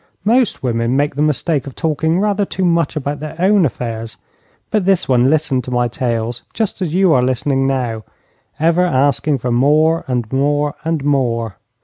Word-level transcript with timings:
Most 0.25 0.63
women 0.63 0.97
make 0.97 1.13
the 1.13 1.21
mistake 1.21 1.67
of 1.67 1.75
talking 1.75 2.19
rather 2.19 2.43
too 2.43 2.65
much 2.65 2.95
about 2.95 3.19
their 3.19 3.35
own 3.37 3.67
affairs, 3.67 4.17
but 4.71 4.87
this 4.87 5.07
one 5.07 5.29
listened 5.29 5.63
to 5.65 5.69
my 5.69 5.87
tales 5.87 6.41
just 6.55 6.81
as 6.81 6.95
you 6.95 7.13
are 7.13 7.21
listening 7.21 7.67
now, 7.67 8.03
ever 8.59 8.81
asking 8.83 9.37
for 9.37 9.51
more 9.51 10.03
and 10.07 10.33
more 10.33 10.73
and 10.83 11.03
more. 11.03 11.57